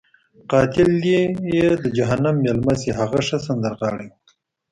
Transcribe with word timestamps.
قاتل 0.51 0.89
دې 1.03 1.19
یې 1.55 1.67
د 1.83 1.85
جهنم 1.97 2.35
میلمه 2.43 2.73
شي، 2.81 2.91
هغه 2.99 3.19
ښه 3.27 3.37
سندرغاړی 3.47 4.07
وو. 4.09 4.17